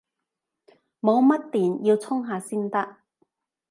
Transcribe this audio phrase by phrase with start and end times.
[0.99, 2.95] 冇乜電，要充下先得